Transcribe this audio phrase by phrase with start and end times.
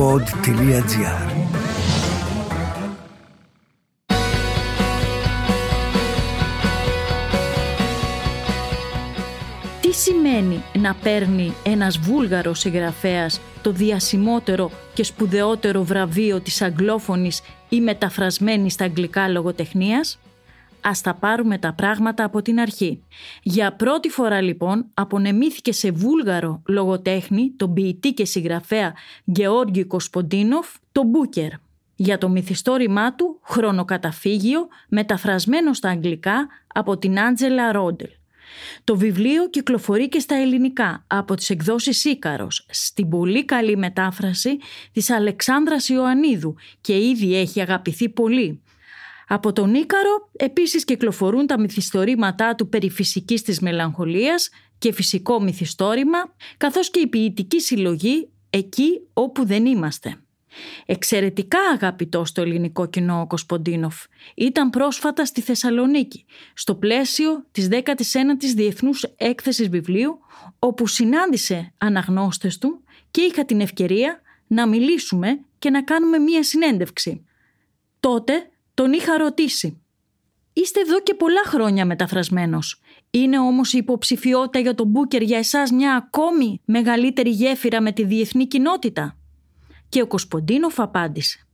[0.00, 1.30] pod.gr
[9.80, 17.80] Τι σημαίνει να παίρνει ένας βούλγαρος συγγραφέας το διασημότερο και σπουδαιότερο βραβείο της αγγλόφωνης ή
[17.80, 20.18] μεταφρασμένη στα αγγλικά λογοτεχνίας;
[20.82, 23.02] Ας τα πάρουμε τα πράγματα από την αρχή.
[23.42, 31.02] Για πρώτη φορά λοιπόν απονεμήθηκε σε βούλγαρο λογοτέχνη, τον ποιητή και συγγραφέα Γεώργιο Κοσποντίνοφ, το
[31.02, 31.50] Μπούκερ.
[31.96, 38.10] Για το μυθιστόρημά του «Χρονοκαταφύγιο» μεταφρασμένο στα αγγλικά από την Άντζελα Ρόντελ.
[38.84, 44.58] Το βιβλίο κυκλοφορεί και στα ελληνικά από τις εκδόσεις Ίκαρος στην πολύ καλή μετάφραση
[44.92, 48.60] της Αλεξάνδρας Ιωαννίδου και ήδη έχει αγαπηθεί πολύ.
[49.32, 54.48] Από τον Ίκαρο επίσης κυκλοφορούν τα μυθιστορήματά του περί φυσικής της μελαγχολίας
[54.78, 56.18] και φυσικό μυθιστόρημα,
[56.56, 60.16] καθώς και η ποιητική συλλογή «Εκεί όπου δεν είμαστε».
[60.86, 64.04] Εξαιρετικά αγαπητό στο ελληνικό κοινό ο Κοσποντίνοφ.
[64.34, 70.18] Ήταν πρόσφατα στη Θεσσαλονίκη, στο πλαίσιο της 19ης Διεθνούς Έκθεσης Βιβλίου,
[70.58, 77.24] όπου συνάντησε αναγνώστες του και είχα την ευκαιρία να μιλήσουμε και να κάνουμε μία συνέντευξη.
[78.00, 78.50] Τότε
[78.80, 79.82] τον είχα ρωτήσει.
[80.52, 82.80] Είστε εδώ και πολλά χρόνια μεταφρασμένος.
[83.10, 88.04] Είναι όμως η υποψηφιότητα για τον Μπούκερ για εσάς μια ακόμη μεγαλύτερη γέφυρα με τη
[88.04, 89.16] διεθνή κοινότητα.
[89.88, 91.46] Και ο Κοσποντίνοφ απάντησε.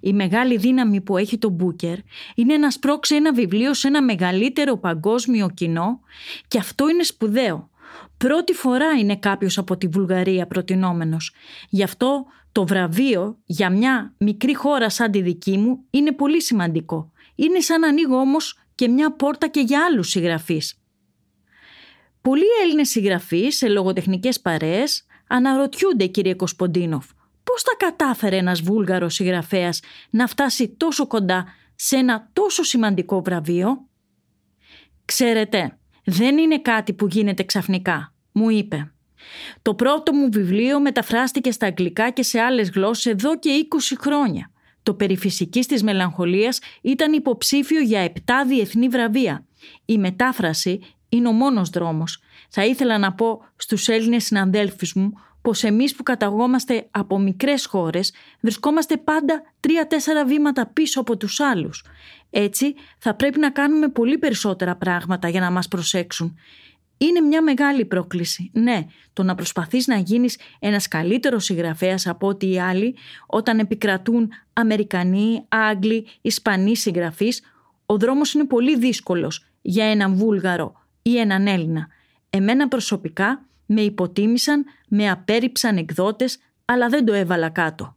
[0.00, 1.98] Η μεγάλη δύναμη που έχει το Μπούκερ
[2.34, 6.00] είναι να σπρώξει ένα βιβλίο σε ένα μεγαλύτερο παγκόσμιο κοινό
[6.48, 7.69] και αυτό είναι σπουδαίο.
[8.16, 11.34] Πρώτη φορά είναι κάποιος από τη Βουλγαρία προτινόμενος.
[11.68, 17.12] Γι' αυτό το βραβείο για μια μικρή χώρα σαν τη δική μου είναι πολύ σημαντικό.
[17.34, 20.74] Είναι σαν να ανοίγω όμως και μια πόρτα και για άλλους συγγραφείς.
[22.20, 27.06] Πολλοί Έλληνες συγγραφείς σε λογοτεχνικές παρέες αναρωτιούνται κύριε Κοσποντίνοφ
[27.50, 33.88] πώς θα κατάφερε ένας βούλγαρος συγγραφέας να φτάσει τόσο κοντά σε ένα τόσο σημαντικό βραβείο;
[35.04, 35.78] Ξέρετε,
[36.10, 38.92] δεν είναι κάτι που γίνεται ξαφνικά, μου είπε.
[39.62, 44.50] Το πρώτο μου βιβλίο μεταφράστηκε στα αγγλικά και σε άλλες γλώσσες εδώ και 20 χρόνια.
[44.82, 49.44] Το περί φυσικής της μελαγχολίας ήταν υποψήφιο για 7 διεθνή βραβεία.
[49.84, 52.22] Η μετάφραση είναι ο μόνος δρόμος.
[52.48, 55.12] Θα ήθελα να πω στους Έλληνες συναντέλφους μου
[55.42, 61.84] πως εμείς που καταγόμαστε από μικρές χώρες βρισκόμαστε πάντα τρία-τέσσερα βήματα πίσω από τους άλλους.
[62.30, 66.38] Έτσι θα πρέπει να κάνουμε πολύ περισσότερα πράγματα για να μας προσέξουν.
[66.96, 68.50] Είναι μια μεγάλη πρόκληση.
[68.52, 72.96] Ναι, το να προσπαθείς να γίνεις ένας καλύτερος συγγραφέας από ό,τι οι άλλοι
[73.26, 77.42] όταν επικρατούν Αμερικανοί, Άγγλοι, Ισπανοί συγγραφείς,
[77.86, 80.72] ο δρόμος είναι πολύ δύσκολος για έναν Βούλγαρο
[81.02, 81.88] ή έναν Έλληνα.
[82.30, 87.96] Εμένα προσωπικά με υποτίμησαν, με απέρριψαν εκδότες, αλλά δεν το έβαλα κάτω.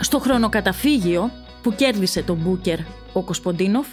[0.00, 1.30] Στο χρονοκαταφύγιο
[1.62, 2.78] που κέρδισε τον Μπούκερ
[3.12, 3.86] ο Κοσποντίνοφ,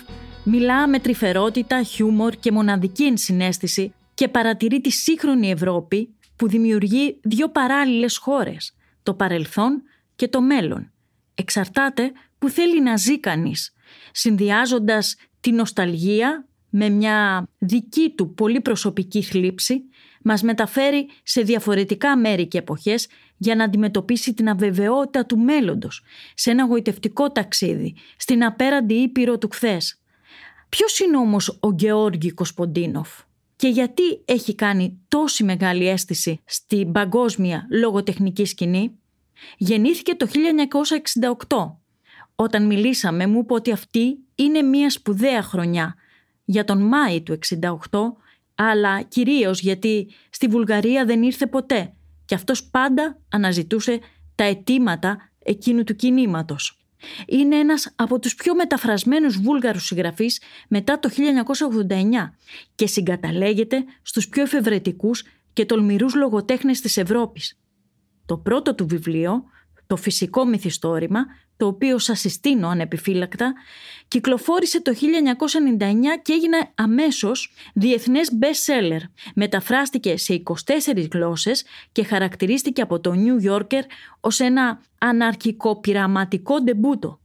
[0.44, 7.50] μιλά με τρυφερότητα, χιούμορ και μοναδική ενσυναίσθηση και παρατηρεί τη σύγχρονη Ευρώπη που δημιουργεί δύο
[7.50, 9.84] παράλληλες χώρες, το παρελθόν
[10.16, 10.90] και το μέλλον.
[11.36, 13.74] Εξαρτάται που θέλει να ζει κανείς,
[14.12, 19.84] συνδυάζοντας τη νοσταλγία με μια δική του πολύ προσωπική θλίψη,
[20.24, 23.08] μας μεταφέρει σε διαφορετικά μέρη και εποχές
[23.38, 26.04] για να αντιμετωπίσει την αβεβαιότητα του μέλλοντος,
[26.34, 30.02] σε ένα γοητευτικό ταξίδι, στην απέραντη ήπειρο του χθες.
[30.70, 33.10] Ποιος είναι όμως ο Γεώργη Κοσποντίνοφ
[33.56, 39.00] και γιατί έχει κάνει τόση μεγάλη αίσθηση στην παγκόσμια λογοτεχνική σκηνή;
[39.58, 40.28] Γεννήθηκε το
[41.48, 41.76] 1968
[42.36, 45.96] όταν μιλήσαμε μου είπε ότι αυτή είναι μια σπουδαία χρονιά
[46.46, 47.40] για τον Μάη του
[47.90, 48.00] 68,
[48.56, 51.94] αλλά κυρίως γιατί στη Βουλγαρία δεν ήρθε ποτέ
[52.26, 54.00] και αυτός πάντα αναζητούσε
[54.36, 56.80] τα αιτήματα εκείνου του κινήματος.
[57.28, 62.34] Είναι ένας από τους πιο μεταφρασμένους βούλγαρους συγγραφείς μετά το 1989
[62.76, 65.24] και συγκαταλέγεται στους πιο εφευρετικούς
[65.54, 67.60] και τολμηρούς λογοτέχνες της Ευρώπης.
[68.26, 69.44] Το πρώτο του βιβλίο,
[69.88, 71.26] το φυσικό μυθιστόρημα,
[71.58, 73.54] το οποίο σας συστήνω ανεπιφύλακτα,
[74.08, 79.00] κυκλοφόρησε το 1999 και έγινε αμέσως διεθνές best seller.
[79.36, 83.82] Μεταφράστηκε σε 24 γλώσσες και χαρακτηρίστηκε από το New Yorker
[84.20, 87.20] ως ένα αναρχικό πειραματικό ντεμπούτο.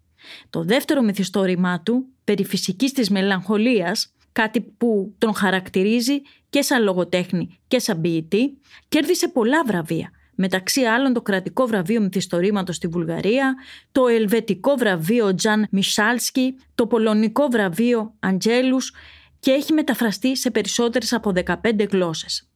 [0.51, 7.59] Το δεύτερο μυθιστόρημά του, περί φυσικής της μελαγχολίας, κάτι που τον χαρακτηρίζει και σαν λογοτέχνη
[7.69, 8.59] και σαν ποιητή,
[8.89, 10.11] κέρδισε πολλά βραβεία
[10.41, 13.55] μεταξύ άλλων το κρατικό βραβείο μυθιστορήματος στη Βουλγαρία,
[13.93, 18.95] το ελβετικό βραβείο Τζαν Μισάλσκι, το πολωνικό βραβείο Αντζέλους
[19.41, 22.49] και έχει μεταφραστεί σε περισσότερες από 15 γλώσσες.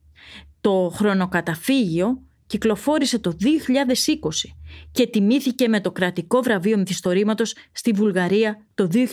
[0.61, 3.47] Το χρονοκαταφύγιο κυκλοφόρησε το 2020
[4.93, 9.07] και τιμήθηκε με το κρατικό βραβείο μυθιστορήματος στη Βουλγαρία το 2021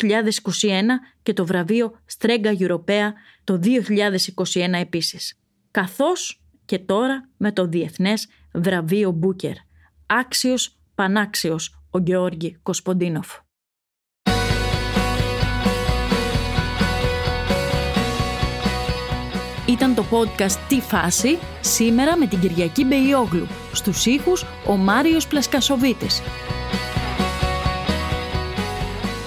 [1.24, 3.14] και το βραβείο Στρέγκα Ευρωπαία
[3.44, 5.40] το 2021 επίσης.
[5.72, 9.54] Καθώς και τώρα με το Διεθνές Βραβείο Μπούκερ.
[10.06, 13.28] Άξιος, πανάξιος ο Γεώργη Κοσποντίνοφ.
[19.68, 23.48] Ήταν το podcast «Τι φάση» σήμερα με την Κυριακή Μπεϊόγλου.
[23.74, 26.22] Στους ήχους ο Μάριος Πλασκασοβίτης.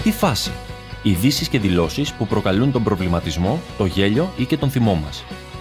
[0.03, 0.53] «Τι φάση»
[1.07, 5.25] Ειδήσεις και δηλώσεις που προκαλούν τον προβληματισμό, το γέλιο ή και τον θυμό μας.